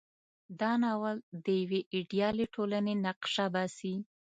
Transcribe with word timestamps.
دا 0.59 0.71
ناول 0.83 1.17
د 1.43 1.45
یوې 1.61 1.81
ایډیالې 1.95 2.45
ټولنې 2.55 2.93
نقشه 3.05 3.45
باسي. 3.53 3.95